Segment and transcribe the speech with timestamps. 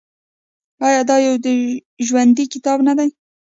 [0.87, 1.35] آیا دا یو
[2.07, 3.09] ژوندی کتاب نه دی؟